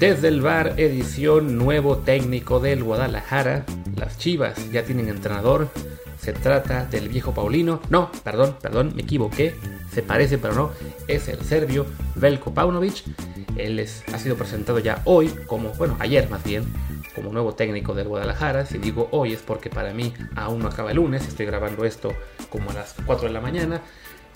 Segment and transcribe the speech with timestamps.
[0.00, 3.66] Desde el bar, edición nuevo técnico del Guadalajara.
[3.96, 5.68] Las Chivas ya tienen entrenador.
[6.18, 7.82] Se trata del viejo Paulino.
[7.90, 9.54] No, perdón, perdón, me equivoqué.
[9.92, 10.70] Se parece, pero no.
[11.06, 11.84] Es el serbio
[12.14, 13.04] Velko Paunovic.
[13.58, 16.64] Él ha sido presentado ya hoy, como, bueno, ayer más bien,
[17.14, 18.64] como nuevo técnico del Guadalajara.
[18.64, 21.28] Si digo hoy es porque para mí aún no acaba el lunes.
[21.28, 22.14] Estoy grabando esto
[22.48, 23.82] como a las 4 de la mañana.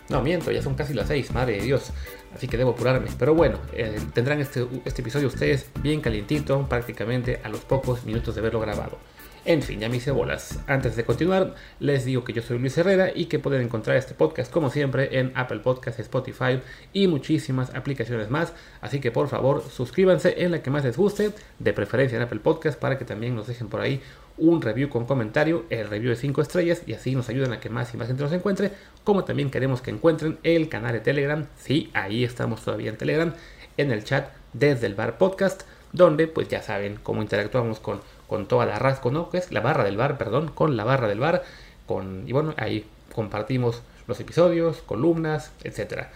[0.09, 1.91] No, miento, ya son casi las 6, madre de Dios.
[2.35, 3.09] Así que debo apurarme.
[3.19, 8.35] Pero bueno, eh, tendrán este, este episodio ustedes bien calientito, prácticamente a los pocos minutos
[8.35, 8.99] de verlo grabado.
[9.47, 10.59] En fin, ya me hice bolas.
[10.67, 14.15] Antes de continuar, les digo que yo soy Luis Herrera y que pueden encontrar este
[14.15, 16.61] podcast como siempre en Apple Podcasts, Spotify
[16.95, 18.55] y muchísimas aplicaciones más.
[18.81, 22.41] Así que por favor suscríbanse en la que más les guste, de preferencia en Apple
[22.41, 24.01] Podcasts, para que también nos dejen por ahí
[24.39, 27.69] un review con comentario, el review de 5 estrellas y así nos ayudan a que
[27.69, 28.73] más y más gente nos encuentre,
[29.05, 33.35] como también queremos que encuentren el canal de Telegram, sí, ahí estamos todavía en Telegram,
[33.77, 38.47] en el chat desde el bar podcast, donde pues ya saben cómo interactuamos con con
[38.47, 39.31] toda la rasco, ¿no?
[39.51, 41.43] La barra del bar, perdón, con la barra del bar,
[41.87, 46.11] con, y bueno, ahí compartimos los episodios, columnas, etcétera.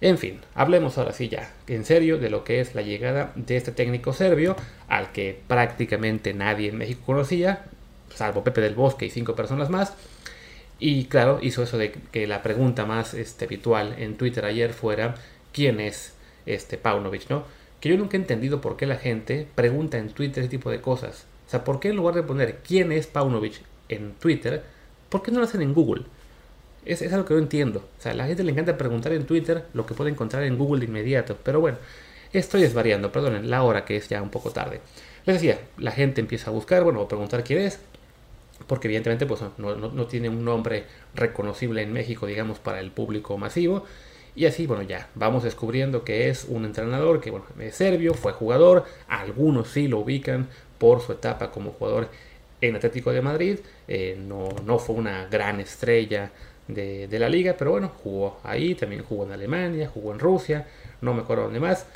[0.00, 3.56] En fin, hablemos ahora sí ya, en serio, de lo que es la llegada de
[3.56, 4.54] este técnico serbio,
[4.86, 7.64] al que prácticamente nadie en México conocía,
[8.14, 9.94] salvo Pepe del Bosque y cinco personas más.
[10.78, 15.16] Y claro, hizo eso de que la pregunta más este, habitual en Twitter ayer fuera,
[15.52, 16.14] ¿quién es
[16.46, 17.44] este Paunovic, no?
[17.80, 20.80] Que yo nunca he entendido por qué la gente pregunta en Twitter ese tipo de
[20.80, 21.26] cosas.
[21.46, 24.62] O sea, ¿por qué en lugar de poner quién es Paunovic en Twitter,
[25.08, 26.04] por qué no lo hacen en Google?
[26.84, 27.80] Es, es algo que yo entiendo.
[27.98, 30.58] O sea, a la gente le encanta preguntar en Twitter lo que puede encontrar en
[30.58, 31.36] Google de inmediato.
[31.42, 31.78] Pero bueno,
[32.32, 34.80] estoy desvariando, perdonen, la hora que es ya un poco tarde.
[35.24, 37.80] Les decía, la gente empieza a buscar, bueno, a preguntar quién es,
[38.66, 42.90] porque evidentemente pues, no, no, no tiene un nombre reconocible en México, digamos, para el
[42.90, 43.84] público masivo.
[44.34, 48.32] Y así, bueno, ya vamos descubriendo que es un entrenador que, bueno, es serbio, fue
[48.32, 52.08] jugador, algunos sí lo ubican por su etapa como jugador
[52.60, 56.30] en Atlético de Madrid, eh, no, no fue una gran estrella
[56.66, 60.66] de, la liga, pero bueno, jugó ahí, también jugó en Alemania, jugó en Rusia,
[61.00, 61.86] no me acuerdo dónde más,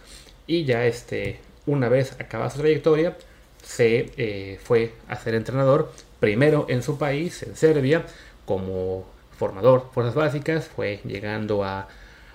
[0.46, 3.16] y ya este, una vez acabada su trayectoria,
[3.62, 8.04] se eh, fue a ser entrenador, primero en su país, en Serbia,
[8.44, 9.04] como
[9.38, 11.88] formador, fuerzas básicas, fue llegando a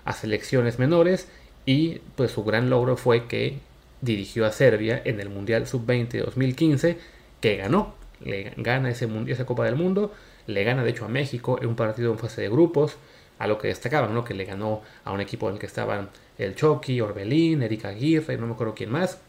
[0.08, 1.28] a selecciones menores
[1.66, 3.60] y pues su gran logro fue que
[4.00, 6.98] dirigió a Serbia en el Mundial Sub-20 2015
[7.42, 10.14] que ganó, le gana ese esa Copa del Mundo,
[10.48, 12.96] le gana de hecho a México en un partido en fase de grupos,
[13.38, 14.24] a lo que destacaban, ¿no?
[14.24, 18.38] que le ganó a un equipo en el que estaban el Chucky, Orbelín, Erika Aguirre,
[18.38, 19.20] no me acuerdo quién más.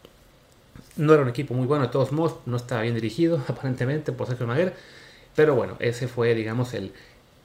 [0.96, 4.28] No era un equipo muy bueno, de todos modos, no estaba bien dirigido aparentemente por
[4.28, 4.74] Sergio Maguer,
[5.34, 6.92] pero bueno, ese fue, digamos, el,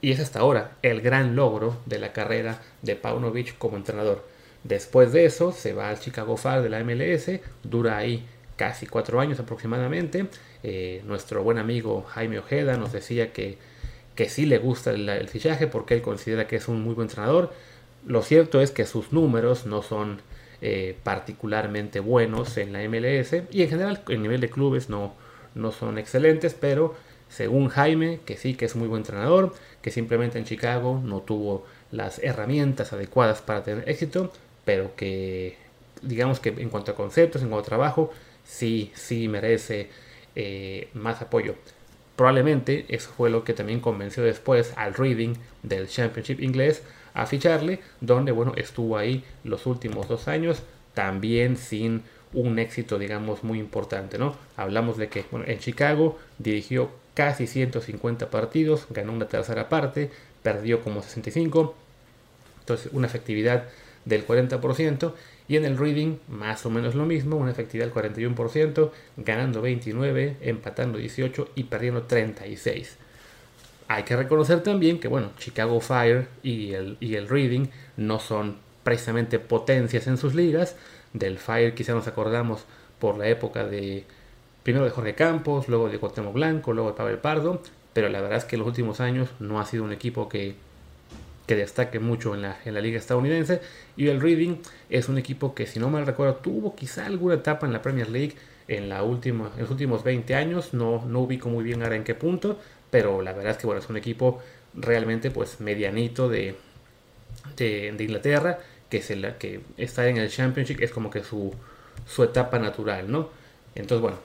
[0.04, 4.28] y es hasta ahora el gran logro de la carrera de Paunovic como entrenador.
[4.66, 8.26] Después de eso se va al Chicago Fire de la MLS, dura ahí
[8.58, 10.26] casi cuatro años aproximadamente.
[10.62, 13.58] Eh, nuestro buen amigo Jaime Ojeda nos decía que,
[14.14, 17.54] que sí le gusta el, fichaje porque él considera que es un muy buen entrenador.
[18.06, 20.22] Lo cierto es que sus números no son
[20.62, 25.14] eh, particularmente buenos en la MLS y en general en nivel de clubes no,
[25.56, 26.94] no son excelentes, pero
[27.30, 31.66] según Jaime, que sí que es muy buen entrenador, que simplemente en Chicago no tuvo
[31.92, 34.32] las herramientas adecuadas para tener éxito,
[34.66, 35.58] pero que
[36.02, 38.12] digamos que en cuanto a conceptos, en cuanto a trabajo,
[38.44, 39.90] sí, sí merece
[40.36, 41.56] eh, más apoyo.
[42.16, 47.80] Probablemente eso fue lo que también convenció después al Reading del Championship inglés a ficharle,
[48.02, 50.62] donde bueno, estuvo ahí los últimos dos años,
[50.94, 54.36] también sin un éxito, digamos, muy importante, ¿no?
[54.58, 60.10] Hablamos de que en Chicago dirigió casi 150 partidos, ganó una tercera parte,
[60.42, 61.76] perdió como 65,
[62.60, 63.66] entonces una efectividad
[64.06, 65.14] del 40%,
[65.48, 70.38] y en el Reading más o menos lo mismo, una efectividad del 41%, ganando 29,
[70.42, 72.98] empatando 18 y perdiendo 36.
[73.90, 77.68] Hay que reconocer también que, bueno, Chicago Fire y el, y el Reading
[77.98, 80.76] no son precisamente potencias en sus ligas.
[81.14, 82.66] Del Fire quizá nos acordamos
[83.00, 84.06] por la época de
[84.64, 87.62] primero de Jorge Campos, luego de Cuauhtémoc Blanco, luego de Pavel Pardo,
[87.94, 90.56] pero la verdad es que en los últimos años no ha sido un equipo que,
[91.46, 93.62] que destaque mucho en la, en la, liga estadounidense.
[93.96, 94.58] Y el Reading
[94.90, 98.10] es un equipo que, si no mal recuerdo, tuvo quizá alguna etapa en la Premier
[98.10, 98.36] League
[98.68, 100.74] en, la última, en los últimos 20 años.
[100.74, 102.58] No, no ubico muy bien ahora en qué punto,
[102.90, 104.42] pero la verdad es que bueno, es un equipo
[104.74, 106.56] realmente pues medianito de,
[107.58, 108.60] de, Inglaterra,
[108.90, 111.54] que, es el, que estar en el Championship es como que su,
[112.08, 113.30] su etapa natural, ¿no?
[113.76, 114.18] Entonces, bueno,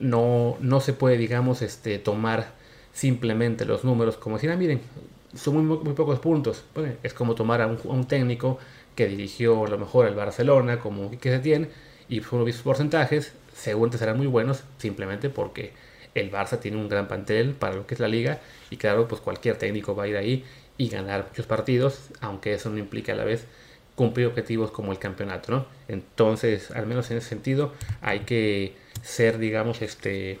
[0.00, 2.52] no, no se puede, digamos, este, tomar
[2.92, 4.80] simplemente los números como decir, ah, miren,
[5.34, 6.64] son muy, muy pocos puntos.
[7.02, 8.58] es como tomar a un, técnico
[8.94, 11.68] que dirigió a lo mejor el Barcelona, como que se tiene,
[12.08, 15.72] y ve sus porcentajes, seguramente serán muy buenos, simplemente porque
[16.14, 18.40] el Barça tiene un gran pantel para lo que es la liga
[18.70, 20.44] y claro, pues cualquier técnico va a ir ahí
[20.78, 23.46] y ganar muchos partidos, aunque eso no implica a la vez
[23.98, 25.66] cumplir objetivos como el campeonato, ¿no?
[25.88, 30.38] Entonces, al menos en ese sentido, hay que ser, digamos, este,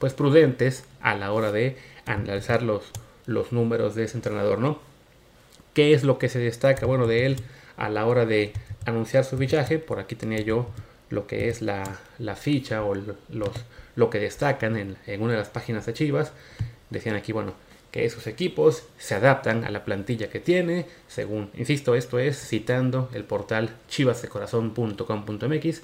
[0.00, 2.82] pues prudentes a la hora de analizar los,
[3.26, 4.80] los números de ese entrenador, ¿no?
[5.72, 7.36] ¿Qué es lo que se destaca, bueno, de él
[7.76, 8.52] a la hora de
[8.86, 9.78] anunciar su fichaje?
[9.78, 10.66] Por aquí tenía yo
[11.10, 11.84] lo que es la,
[12.34, 13.54] ficha o los,
[13.94, 16.32] lo que destacan en, en una de las páginas de Chivas.
[16.90, 17.54] Decían aquí, bueno,
[17.94, 23.08] que esos equipos se adaptan a la plantilla que tiene, según, insisto, esto es citando
[23.14, 25.80] el portal chivasdecorazon.com.mx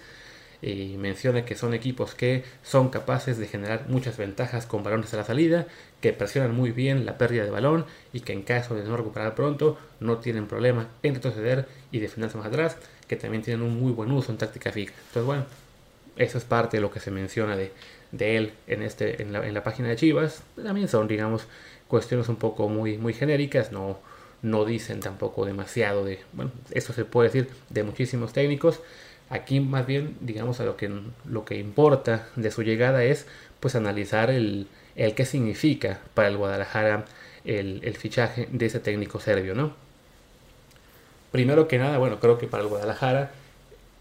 [0.61, 5.19] y menciona que son equipos que son capaces de generar muchas ventajas con balones a
[5.19, 5.69] la salida,
[6.01, 9.37] que presionan muy bien la pérdida de balón y que en caso de no recuperar
[9.37, 13.93] pronto no tienen problema en retroceder y defenderse más atrás, que también tienen un muy
[13.93, 14.95] buen uso en táctica fija.
[14.99, 15.45] Entonces, bueno,
[16.17, 17.71] eso es parte de lo que se menciona de,
[18.11, 20.43] de él en, este, en, la, en la página de Chivas.
[20.57, 21.47] También son, digamos,
[21.91, 23.99] cuestiones un poco muy, muy genéricas, no,
[24.43, 28.81] no dicen tampoco demasiado de, bueno, esto se puede decir de muchísimos técnicos.
[29.29, 30.91] Aquí más bien, digamos, a lo que,
[31.27, 33.27] lo que importa de su llegada es
[33.61, 37.05] pues analizar el, el qué significa para el Guadalajara
[37.45, 39.75] el, el, fichaje de ese técnico serbio, ¿no?
[41.33, 43.33] Primero que nada, bueno, creo que para el Guadalajara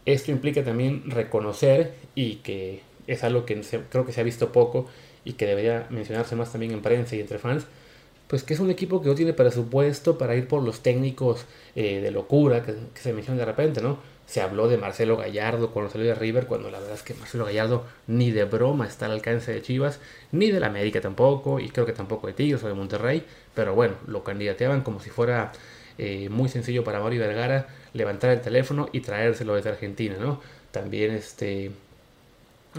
[0.05, 3.59] esto implica también reconocer y que es algo que
[3.89, 4.87] creo que se ha visto poco
[5.25, 7.65] y que debería mencionarse más también en prensa y entre fans,
[8.27, 11.45] pues que es un equipo que no tiene presupuesto para ir por los técnicos
[11.75, 13.97] eh, de locura que, se mencionan de repente, ¿no?
[14.27, 17.45] Se habló de Marcelo Gallardo cuando salió de River, cuando la verdad es que Marcelo
[17.45, 19.99] Gallardo ni de broma está al alcance de Chivas,
[20.31, 23.23] ni de la América tampoco, y creo que tampoco de Tigres o de Monterrey,
[23.55, 25.51] pero bueno, lo candidateaban como si fuera
[25.97, 30.39] eh, muy sencillo para Mario Vergara levantar el teléfono y traérselo desde Argentina, ¿no?
[30.71, 31.71] También este,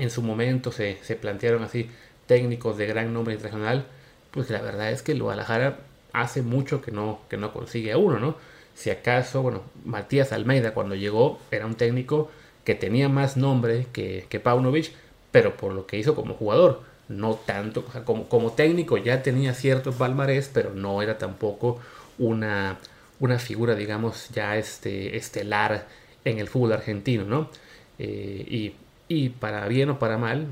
[0.00, 1.90] en su momento se, se plantearon así
[2.26, 3.86] técnicos de gran nombre internacional,
[4.30, 5.80] pues la verdad es que el Guadalajara
[6.12, 8.36] hace mucho que no, que no consigue a uno, ¿no?
[8.74, 12.30] Si acaso, bueno, Matías Almeida cuando llegó era un técnico
[12.64, 14.92] que tenía más nombre que, que Paunovic,
[15.30, 19.92] pero por lo que hizo como jugador, no tanto, como, como técnico ya tenía cierto
[19.92, 21.80] palmarés, pero no era tampoco
[22.18, 22.78] una,
[23.18, 25.86] una figura, digamos, ya este, estelar
[26.24, 27.50] en el fútbol argentino, ¿no?
[27.98, 28.74] Eh, y,
[29.10, 30.46] y para bien o para mal,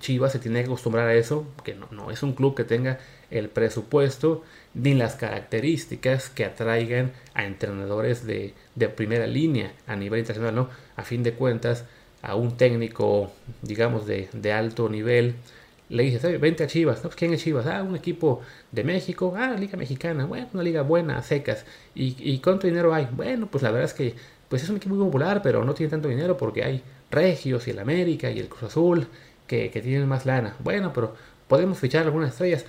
[0.00, 2.98] Chivas se tiene que acostumbrar a eso, que no, no es un club que tenga
[3.30, 4.42] el presupuesto
[4.72, 10.70] ni las características que atraigan a entrenadores de, de, primera línea a nivel internacional, ¿no?
[10.96, 11.84] A fin de cuentas,
[12.22, 15.34] a un técnico, digamos, de, de alto nivel,
[15.90, 17.10] le dices, vente a Chivas, ¿no?
[17.10, 17.66] Pues, ¿quién es Chivas?
[17.66, 18.40] Ah, un equipo
[18.72, 21.66] de México, ah, Liga Mexicana, bueno, una liga buena, secas.
[21.94, 23.08] ¿Y, ¿Y cuánto dinero hay?
[23.12, 24.14] Bueno, pues la verdad es que
[24.50, 27.70] pues es un equipo muy popular, pero no tiene tanto dinero porque hay Regios y
[27.70, 29.06] el América y el Cruz Azul
[29.46, 30.56] que, tienen más lana.
[30.58, 31.14] Bueno, pero
[31.46, 32.66] podemos fichar algunas estrellas.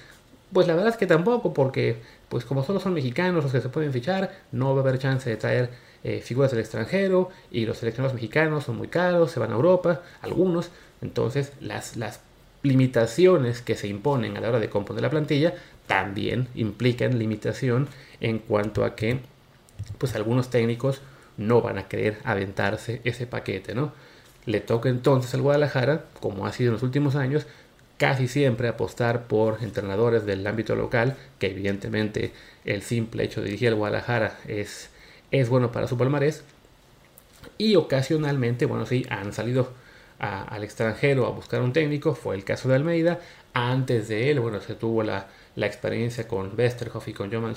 [0.53, 1.97] Pues la verdad es que tampoco, porque
[2.29, 5.27] pues como solo son mexicanos los que se pueden fichar, no va a haber chance
[5.27, 5.71] de traer
[6.03, 10.03] eh, figuras del extranjero y los seleccionados mexicanos son muy caros, se van a Europa,
[10.21, 10.69] algunos.
[11.01, 12.19] Entonces las, las
[12.61, 15.55] limitaciones que se imponen a la hora de componer la plantilla
[15.87, 17.87] también implican limitación
[18.19, 19.19] en cuanto a que
[19.97, 21.01] pues algunos técnicos
[21.37, 23.93] no van a querer aventarse ese paquete, ¿no?
[24.45, 27.45] Le toca entonces al Guadalajara, como ha sido en los últimos años,
[27.97, 32.31] casi siempre apostar por entrenadores del ámbito local, que evidentemente
[32.65, 34.89] el simple hecho de dirigir al Guadalajara es,
[35.29, 36.43] es bueno para su palmarés.
[37.57, 39.71] Y ocasionalmente, bueno, sí, han salido
[40.17, 43.19] al extranjero a buscar un técnico, fue el caso de Almeida.
[43.53, 47.55] Antes de él, bueno, se tuvo la, la experiencia con Westerhoff y con Joman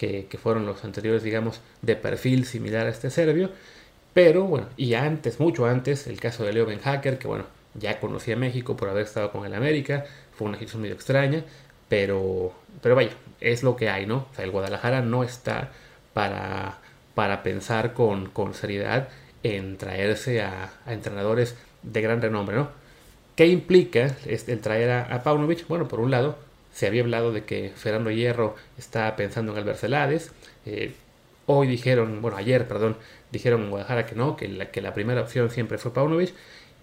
[0.00, 3.50] que, fueron los anteriores, digamos, de perfil similar a este serbio.
[4.14, 8.00] Pero bueno, y antes, mucho antes, el caso de Leo Ben Hacker, que bueno, ya
[8.00, 11.44] conocía México por haber estado con el América, fue una situación medio extraña,
[11.88, 14.26] pero, pero vaya, es lo que hay, ¿no?
[14.30, 15.70] O sea, el Guadalajara no está
[16.14, 16.78] para,
[17.14, 19.08] para pensar con, con seriedad
[19.42, 22.70] en traerse a, entrenadores de gran renombre, ¿no?
[23.36, 25.66] ¿Qué implica el traer a, a Paunovic?
[25.68, 26.38] Bueno, por un lado,
[26.72, 30.32] se había hablado de que Fernando Hierro está pensando en Albert Celades.
[30.66, 30.94] Eh,
[31.46, 32.96] hoy dijeron, bueno, ayer, perdón,
[33.32, 36.32] dijeron en Guadalajara que no, que la, que la primera opción siempre fue Paunovic.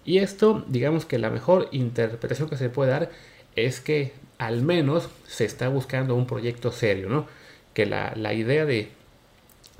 [0.04, 3.10] Y esto, digamos que la mejor interpretación que se puede dar
[3.56, 7.26] es que al menos se está buscando un proyecto serio, ¿no?
[7.74, 8.90] Que la, la idea de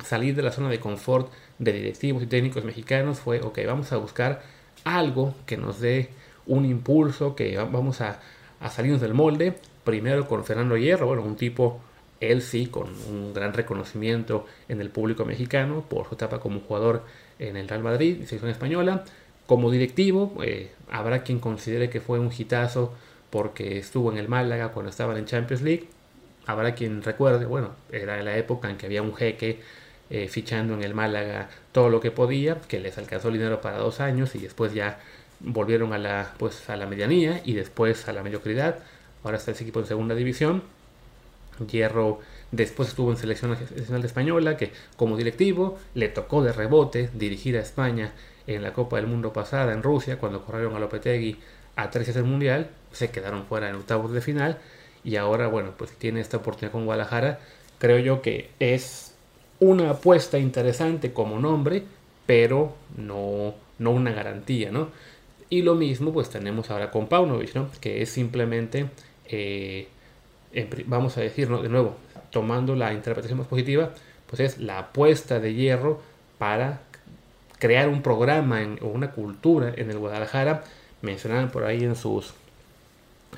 [0.05, 3.97] salir de la zona de confort de directivos y técnicos mexicanos fue, ok, vamos a
[3.97, 4.43] buscar
[4.85, 6.11] algo que nos dé
[6.47, 8.21] un impulso, que vamos a,
[8.61, 11.81] a salirnos del molde, primero con Fernando Hierro, bueno, un tipo
[12.21, 17.05] él sí, con un gran reconocimiento en el público mexicano por su etapa como jugador
[17.39, 19.05] en el Real Madrid selección española.
[19.47, 22.93] Como directivo, eh, habrá quien considere que fue un hitazo
[23.31, 25.89] porque estuvo en el Málaga cuando estaban en Champions League.
[26.45, 29.63] Habrá quien recuerde, bueno, era la época en que había un jeque
[30.11, 34.01] eh, fichando en el Málaga todo lo que podía, que les alcanzó dinero para dos
[34.01, 34.99] años y después ya
[35.41, 38.81] volvieron a la, pues, a la medianía y después a la mediocridad.
[39.25, 40.63] Ahora está ese equipo en segunda división.
[41.71, 42.21] Hierro
[42.53, 47.61] después estuvo en selección nacional española, que como directivo le tocó de rebote dirigir a
[47.61, 48.13] España
[48.47, 51.37] en la Copa del Mundo pasada en Rusia, cuando corrieron a Lopetegui
[51.77, 54.59] a tres del Mundial, se quedaron fuera en octavos de final
[55.05, 57.41] y ahora, bueno, pues tiene esta oportunidad con Guadalajara.
[57.79, 59.15] Creo yo que es
[59.61, 61.85] una apuesta interesante como nombre,
[62.27, 64.89] pero no, no una garantía, ¿no?
[65.51, 67.71] Y lo mismo pues tenemos ahora con Paunovic, ¿no?
[67.81, 68.91] Que es simplemente,
[69.29, 69.89] eh,
[70.87, 71.97] vamos a decirlo de nuevo,
[72.31, 73.91] tomando la interpretación más positiva,
[74.27, 76.01] pues es la apuesta de hierro
[76.39, 76.81] para
[77.59, 80.65] crear un programa o una cultura en el Guadalajara.
[81.03, 82.35] Mencionaban por ahí en sus,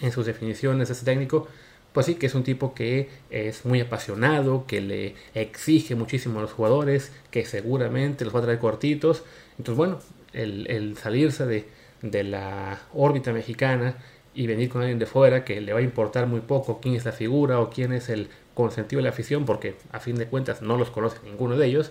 [0.00, 1.49] en sus definiciones ese técnico,
[1.92, 6.42] pues sí, que es un tipo que es muy apasionado, que le exige muchísimo a
[6.42, 9.25] los jugadores, que seguramente los va a traer cortitos.
[9.59, 9.99] Entonces, bueno,
[10.32, 11.68] el, salirse de,
[12.02, 13.97] de, la órbita mexicana
[14.35, 17.05] y venir con alguien de fuera que le va a importar muy poco quién es
[17.05, 20.63] la figura o quién es el consentido de la afición, porque a fin de cuentas
[20.63, 21.91] no los conoce ninguno de ellos,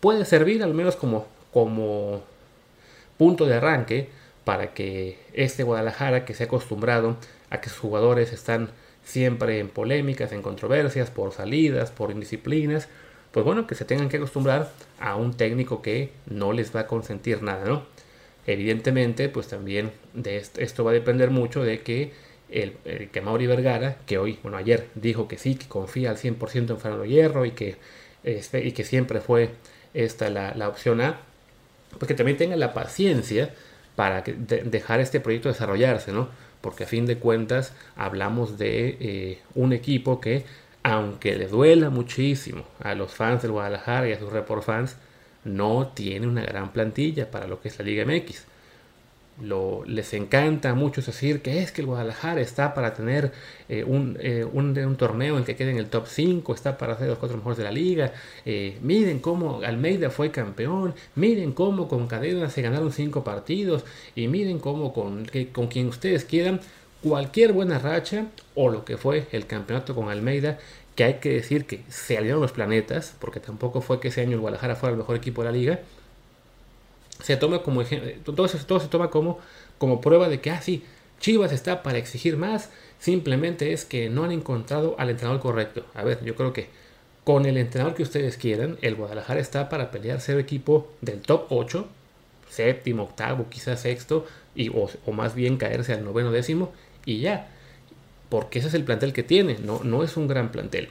[0.00, 2.22] puede servir al menos como, como
[3.16, 4.08] punto de arranque
[4.44, 7.16] para que este Guadalajara que se ha acostumbrado
[7.50, 8.70] a que sus jugadores están
[9.04, 12.88] siempre en polémicas, en controversias, por salidas, por indisciplinas,
[13.32, 14.70] pues bueno, que se tengan que acostumbrar
[15.00, 17.82] a un técnico que no les va a consentir nada, ¿no?
[18.48, 22.12] Evidentemente, pues también de esto, va a depender mucho de que
[22.48, 22.72] el,
[23.12, 26.80] que Mauri Vergara, que hoy, bueno, ayer dijo que sí, que confía al 100% en
[26.80, 27.76] Fernando Hierro y que,
[28.24, 29.50] este, y que siempre fue
[29.92, 31.20] esta la, la opción A,
[31.98, 33.54] pues que también tenga la paciencia
[33.96, 36.30] para dejar este proyecto desarrollarse, ¿no?
[36.62, 40.46] Porque a fin de cuentas hablamos de eh, un equipo que,
[40.82, 44.96] aunque le duela muchísimo a los fans del Guadalajara y a sus report fans,
[45.56, 48.46] no tiene una gran plantilla para lo que es la Liga MX
[49.40, 53.32] lo, les encanta a muchos decir que es que el Guadalajara está para tener
[53.68, 53.84] eh,
[54.20, 57.18] eh, un, torneo en el que quede en el top 5, está para ser los
[57.18, 58.12] cuatro mejores de la liga.
[58.44, 63.84] Eh, miren cómo Almeida fue campeón, miren cómo con Cadena se ganaron 5 partidos
[64.16, 66.60] y miren cómo con, con quien ustedes quieran,
[67.02, 68.26] cualquier buena racha
[68.56, 70.58] o lo que fue el campeonato con Almeida,
[70.98, 74.32] que hay que decir que se aliaron los planetas, porque tampoco fue que ese año
[74.32, 75.80] el Guadalajara fuera el mejor equipo de la liga
[77.22, 77.84] se toma como
[78.24, 79.38] todo, todo se toma como,
[79.78, 80.84] como prueba de que, ah, sí,
[81.20, 85.84] Chivas está para exigir más, simplemente es que no han encontrado al entrenador correcto.
[85.94, 86.68] A ver, yo creo que
[87.24, 91.46] con el entrenador que ustedes quieran, el Guadalajara está para pelear ser equipo del top
[91.50, 91.86] 8,
[92.50, 96.72] séptimo, octavo, quizás sexto, y, o, o, más bien caerse al noveno décimo,
[97.04, 97.48] y ya.
[98.28, 100.90] Porque ese es el plantel que tiene, no, no es un gran plantel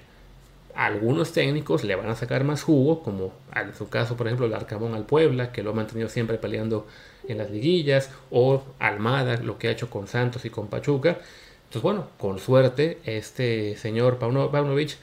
[0.77, 4.53] algunos técnicos le van a sacar más jugo, como en su caso, por ejemplo, el
[4.53, 6.85] Arcamón al Puebla, que lo ha mantenido siempre peleando
[7.27, 11.17] en las liguillas, o Almada, lo que ha hecho con Santos y con Pachuca.
[11.63, 14.97] Entonces, bueno, con suerte, este señor Paunovic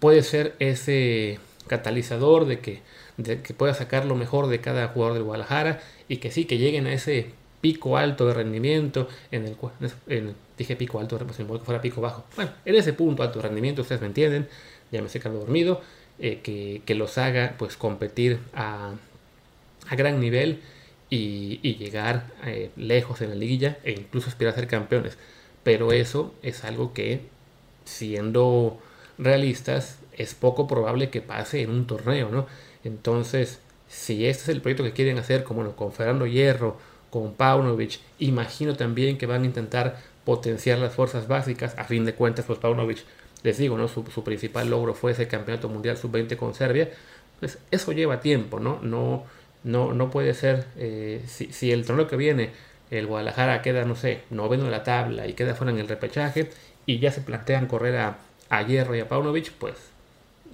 [0.00, 1.38] puede ser ese
[1.68, 2.82] catalizador de que,
[3.16, 6.58] de que pueda sacar lo mejor de cada jugador del Guadalajara y que sí, que
[6.58, 7.30] lleguen a ese
[7.64, 9.72] pico alto de rendimiento, en el cual,
[10.58, 12.26] dije pico alto, pues, que fuera pico bajo.
[12.36, 14.46] Bueno, en ese punto alto de rendimiento, ustedes me entienden,
[14.92, 15.80] ya me que dormido,
[16.18, 16.40] eh,
[16.84, 18.92] que, los haga pues competir a,
[19.92, 20.60] gran nivel
[21.08, 25.16] y, llegar eh, lejos en la liguilla e incluso aspirar a ser campeones.
[25.62, 27.22] Pero eso es algo que,
[27.86, 28.78] siendo
[29.16, 32.46] realistas, es poco probable que pase en un torneo, ¿no?
[32.84, 36.76] Entonces, si este es el proyecto que quieren hacer, como con Fernando Hierro,
[37.14, 41.78] con Paunovic, imagino también que van a intentar potenciar las fuerzas básicas.
[41.78, 43.04] A fin de cuentas, pues Paunovic
[43.44, 43.86] les digo, ¿no?
[43.86, 46.90] Su, principal logro fue ese campeonato mundial sub-20 con Serbia,
[47.38, 48.80] pues eso lleva tiempo, ¿no?
[48.82, 49.22] No,
[49.62, 52.50] no, no puede ser, eh, si, el torneo que viene,
[52.90, 56.50] el Guadalajara queda, no sé, noveno de la tabla y queda fuera en el repechaje
[56.84, 58.18] y ya se plantean correr a,
[58.48, 59.76] a Hierro y a Paunovic, pues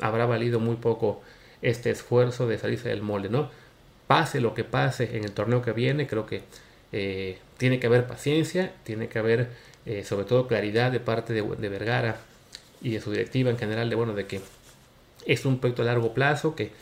[0.03, 1.23] habrá valido muy poco
[1.63, 3.49] este esfuerzo de salirse del molde, ¿no?
[4.11, 6.43] Pase lo que pase en el torneo que viene, creo que
[6.91, 9.51] eh, tiene que haber paciencia, tiene que haber
[9.87, 12.17] eh, sobre todo claridad de parte de, Vergara
[12.83, 14.41] y de su directiva en general de bueno de que
[15.27, 16.73] es un proyecto a largo plazo que,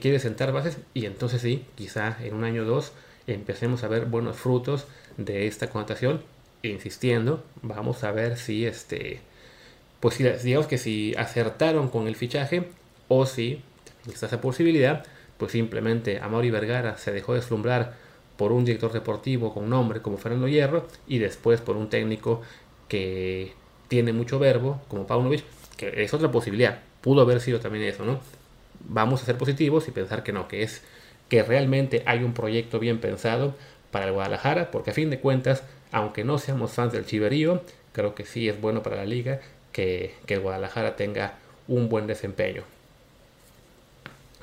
[0.00, 2.92] quiere sentar bases y entonces sí, quizá en un año o dos
[3.26, 6.22] empecemos a ver buenos frutos de esta connotación.
[6.62, 9.18] Insistiendo, vamos a ver si este,
[9.98, 12.68] pues digamos que si acertaron con el fichaje
[13.08, 13.60] o si
[14.06, 15.04] está esa posibilidad,
[15.38, 17.94] pues simplemente Amaury Vergara se dejó deslumbrar
[18.36, 22.42] por un director deportivo con nombre como Fernando Hierro y después por un técnico
[22.88, 23.52] que
[23.88, 25.44] tiene mucho verbo como Paunovic,
[25.76, 26.80] que es otra posibilidad.
[27.00, 28.20] Pudo haber sido también eso, ¿no?
[28.80, 30.82] Vamos a ser positivos y pensar que no, que es
[31.28, 33.54] que realmente hay un proyecto bien pensado
[33.90, 35.62] para el Guadalajara, porque a fin de cuentas,
[35.92, 37.62] aunque no seamos fans del Chiverío,
[37.92, 39.40] creo que sí es bueno para la liga
[39.72, 41.34] que, que el Guadalajara tenga
[41.68, 42.62] un buen desempeño.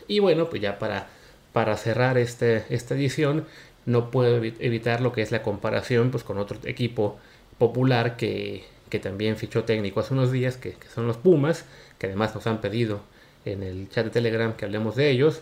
[0.07, 1.07] Y bueno, pues ya para,
[1.53, 3.45] para cerrar este, esta edición,
[3.85, 7.17] no puedo evitar lo que es la comparación pues, con otro equipo
[7.57, 11.65] popular que, que también fichó técnico hace unos días, que, que, son los Pumas,
[11.97, 13.01] que además nos han pedido
[13.45, 15.41] en el chat de Telegram que hablemos de ellos,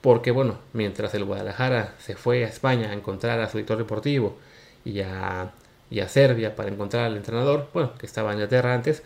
[0.00, 4.36] porque bueno, mientras el Guadalajara se fue a España a encontrar a su director deportivo
[4.84, 5.52] y a,
[5.90, 9.02] y a Serbia para encontrar al entrenador, bueno, que estaba en Inglaterra antes,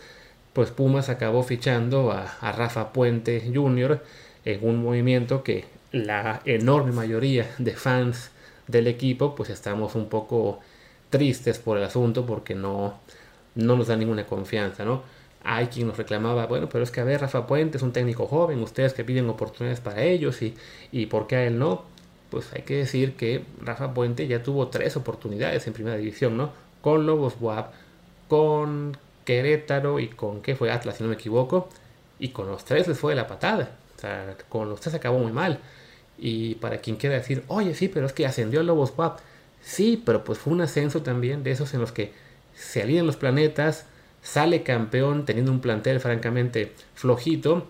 [0.53, 4.01] pues Pumas acabó fichando a, a Rafa Puente Jr.,
[4.45, 8.31] en un movimiento que la enorme mayoría de fans
[8.67, 10.59] del equipo pues estamos un poco
[11.09, 12.95] tristes por el asunto porque no,
[13.55, 15.03] no nos da ninguna confianza, ¿no?
[15.43, 18.27] Hay quien nos reclamaba, bueno, pero es que a ver, Rafa Puente es un técnico
[18.27, 20.55] joven, ustedes que piden oportunidades para ellos y,
[20.91, 21.83] y ¿por qué a él no?
[22.29, 26.51] Pues hay que decir que Rafa Puente ya tuvo tres oportunidades en primera división, ¿no?
[26.81, 27.73] Con Lobos WAP,
[28.29, 30.71] con Querétaro y con, ¿qué fue?
[30.71, 31.69] Atlas, si no me equivoco.
[32.19, 35.59] Y con los tres les fue la patada sea, con los tres acabó muy mal.
[36.17, 39.19] Y para quien quiera decir, oye, sí, pero es que ascendió el Lobos Pop.
[39.61, 42.13] Sí, pero pues fue un ascenso también de esos en los que
[42.55, 43.85] se alinean los planetas,
[44.21, 47.67] sale campeón teniendo un plantel francamente flojito.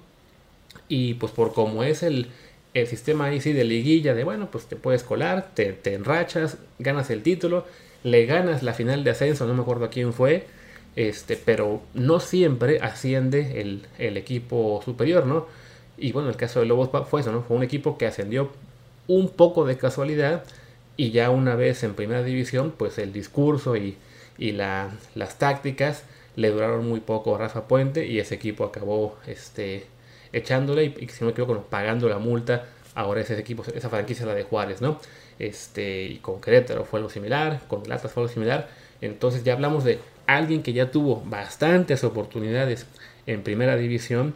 [0.87, 2.27] Y pues por como es el,
[2.73, 6.57] el sistema ahí sí de liguilla, de bueno, pues te puedes colar, te, te, enrachas,
[6.79, 7.65] ganas el título,
[8.03, 10.47] le ganas la final de ascenso, no me acuerdo a quién fue,
[10.95, 15.47] este, pero no siempre asciende el, el equipo superior, ¿no?
[16.01, 17.43] Y bueno, el caso de Lobos fue eso, ¿no?
[17.43, 18.49] Fue un equipo que ascendió
[19.07, 20.43] un poco de casualidad
[20.97, 23.97] y ya una vez en primera división, pues el discurso y,
[24.39, 26.03] y la, las tácticas
[26.35, 29.85] le duraron muy poco a Rafa Puente y ese equipo acabó este,
[30.33, 32.65] echándole y, si no me equivoco, pagando la multa.
[32.95, 34.99] Ahora ese equipo, esa franquicia la de Juárez, ¿no?
[35.37, 38.69] Este, y con Querétaro fue algo similar, con Latas fue algo similar.
[39.01, 42.87] Entonces ya hablamos de alguien que ya tuvo bastantes oportunidades
[43.27, 44.33] en primera división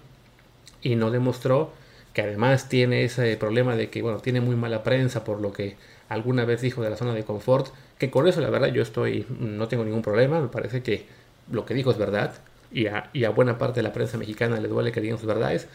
[0.86, 1.72] y no demostró
[2.14, 5.78] que además tiene ese problema de que, bueno, tiene muy mala prensa por lo que
[6.10, 9.26] alguna vez dijo de la zona de confort, que con eso la verdad yo estoy,
[9.40, 11.08] no tengo ningún problema, me parece que
[11.52, 12.36] lo que dijo es verdad
[12.72, 15.28] y a, y a buena parte de la prensa mexicana le duele que digan sus
[15.28, 15.68] verdades,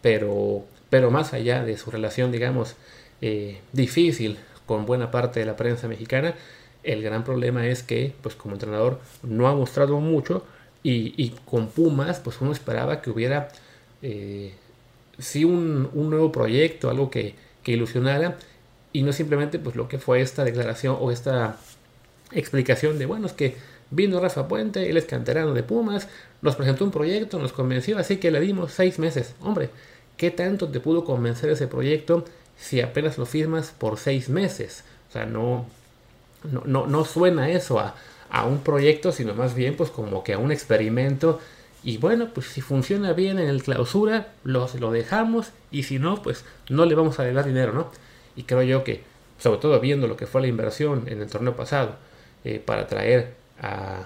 [0.00, 2.76] pero, pero más allá de su relación, digamos,
[3.20, 6.34] eh, difícil con buena parte de la prensa mexicana,
[6.82, 10.46] el gran problema es que, pues como entrenador, no ha mostrado mucho
[10.82, 13.48] y, y con Pumas, pues uno esperaba que hubiera
[14.08, 14.52] eh,
[15.18, 18.38] sí un, nuevo proyecto, algo que, ilusionara
[18.92, 21.56] y no simplemente pues lo que fue esta declaración o esta
[22.30, 23.56] explicación de bueno es que
[23.90, 26.06] vino Rafa Puente, él es canterano de Pumas,
[26.42, 29.34] nos presentó un proyecto, nos convenció, así que le dimos seis meses.
[29.40, 29.70] Hombre,
[30.16, 32.24] ¿qué tanto te pudo convencer ese proyecto
[32.56, 34.84] si apenas lo firmas por seis meses?
[35.08, 35.66] O sea, no,
[36.44, 37.96] no, no, suena eso a,
[38.30, 41.40] a un proyecto, sino más bien pues como que a un experimento
[41.86, 46.20] y bueno, pues si funciona bien en el clausura, lo, lo dejamos y si no,
[46.20, 47.92] pues no le vamos a dar dinero, ¿no?
[48.34, 49.04] Y creo yo que,
[49.38, 51.94] sobre todo viendo lo que fue la inversión en el torneo pasado,
[52.44, 54.02] eh, para traer a,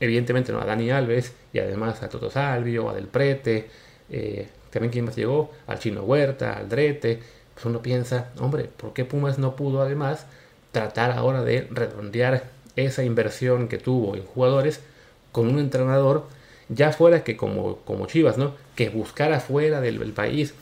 [0.00, 0.60] evidentemente, ¿no?
[0.60, 3.70] a Dani Alves y además a Toto Salvio, a Del Prete,
[4.10, 7.20] eh, también quien más llegó, al Chino Huerta, al Drete,
[7.54, 10.26] pues uno piensa, hombre, ¿por qué Pumas no pudo además
[10.72, 12.42] tratar ahora de redondear
[12.74, 14.80] esa inversión que tuvo en jugadores
[15.30, 16.26] con un entrenador
[16.70, 18.54] ya fuera que como, como Chivas, ¿no?
[18.76, 20.54] Que buscara fuera del, país,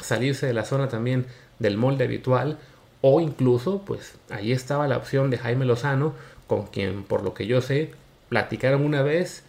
[0.00, 1.26] salirse de la zona también
[1.58, 2.58] del molde habitual,
[3.00, 6.14] o incluso, pues ahí estaba la opción de Jaime Lozano,
[6.46, 7.92] con quien, por lo que yo sé,
[8.28, 9.44] platicaron una vez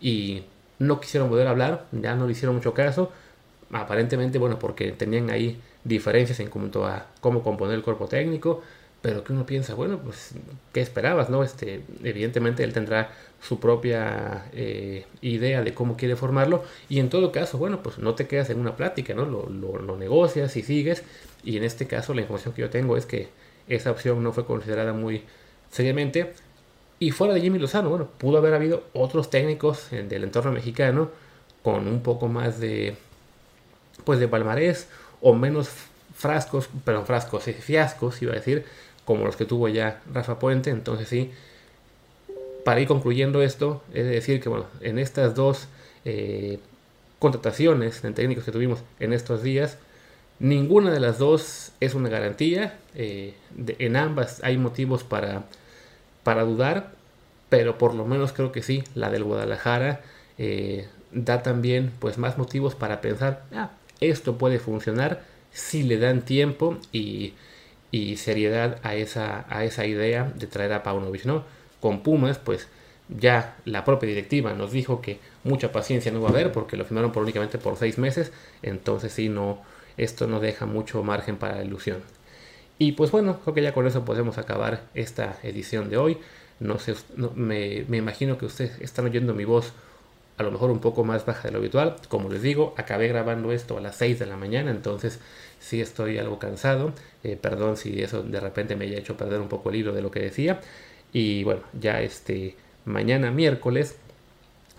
[0.00, 0.42] y
[0.78, 3.12] no quisieron poder hablar, ya no le hicieron mucho caso,
[3.70, 8.62] aparentemente, bueno, porque tenían ahí diferencias en cuanto a cómo componer el cuerpo técnico,
[9.04, 10.30] pero que uno piensa, bueno, pues,
[10.72, 11.28] ¿qué esperabas?
[11.28, 13.10] no Este, evidentemente él tendrá
[13.42, 18.14] su propia eh, idea de cómo quiere formarlo y en todo caso, bueno, pues no
[18.14, 19.26] te quedas en una plática, ¿no?
[19.26, 21.02] Lo, lo, negocias y sigues
[21.44, 23.28] y en este caso la información que yo tengo es que
[23.68, 25.24] esa opción no fue considerada muy
[25.70, 26.32] seriamente
[26.98, 31.10] y fuera de Jimmy Lozano, bueno, pudo haber habido otros técnicos del entorno mexicano
[31.62, 32.96] con un poco más de,
[34.04, 34.88] pues de palmarés
[35.20, 35.68] o menos
[36.14, 38.64] frascos, perdón, frascos, fiascos, iba a decir,
[39.04, 40.70] como los que tuvo ya Rafa Puente.
[40.70, 41.30] Entonces sí,
[42.64, 45.68] para ir concluyendo esto, es decir que bueno, en estas dos
[46.04, 46.58] eh,
[47.18, 49.78] contrataciones en técnicos que tuvimos en estos días,
[50.40, 52.78] Ninguna de las dos es una garantía.
[52.94, 53.34] Eh,
[53.78, 55.44] en ambas hay motivos para,
[56.22, 56.92] para dudar,
[57.48, 60.00] pero por lo menos creo que sí, la del Guadalajara
[60.38, 66.22] eh, da también pues más motivos para pensar, ah, esto puede funcionar si le dan
[66.22, 67.34] tiempo y,
[68.16, 71.44] seriedad a esa, a esa idea de traer a Paunovic, ¿no?
[71.80, 72.68] Con Pumas, pues
[73.08, 76.84] ya la propia directiva nos dijo que mucha paciencia no va a haber porque lo
[76.84, 79.60] firmaron por únicamente por seis meses, entonces sí, no,
[79.96, 81.98] esto no deja mucho margen para la ilusión.
[82.78, 86.18] Y pues bueno, creo que ya con eso podemos acabar esta edición de hoy.
[86.60, 86.94] No sé,
[87.34, 89.72] me, me, imagino que ustedes están oyendo mi voz
[90.36, 91.96] a lo mejor un poco más baja de lo habitual.
[92.08, 95.20] Como les digo, acabé grabando esto a las 6 de la mañana, entonces
[95.64, 96.92] sí estoy algo cansado.
[97.22, 100.02] Eh, perdón si eso de repente me haya hecho perder un poco el hilo de
[100.02, 100.60] lo que decía.
[101.12, 103.96] Y bueno, ya este mañana miércoles,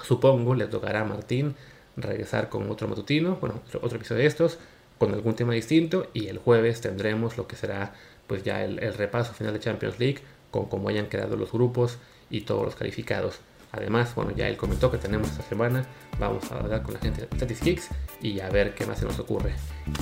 [0.03, 1.55] supongo, le tocará a Martín
[1.97, 4.59] regresar con otro matutino, bueno, otro, episodio de estos,
[4.99, 6.07] con algún tema distinto.
[6.13, 7.93] Y el jueves tendremos lo que será
[8.27, 10.19] pues ya el, el repaso final de Champions League
[10.51, 11.97] con cómo hayan quedado los grupos
[12.29, 13.39] y todos los calificados.
[13.75, 15.85] Además, bueno, ya él comentó que tenemos esta semana,
[16.19, 17.89] vamos a hablar con la gente de Statistics
[18.21, 19.53] y a ver qué más se nos ocurre.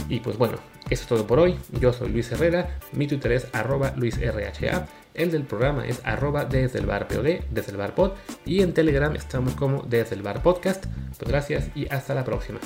[0.10, 0.58] Y pues bueno,
[0.90, 1.58] eso es todo por hoy.
[1.80, 6.80] Yo soy Luis Herrera, mi Twitter es arroba luisrha, el del programa es arroba desde
[6.80, 7.94] el bar desde el bar
[8.46, 10.42] y en Telegram estamos como desde el bar.
[10.44, 10.70] Pues
[11.20, 12.60] gracias y hasta la próxima.